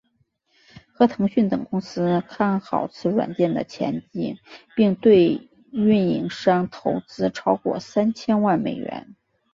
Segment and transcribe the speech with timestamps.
[0.91, 4.39] 和腾讯等公司看好此软件的前景
[4.75, 9.15] 并对运营商投资超过三千万美元。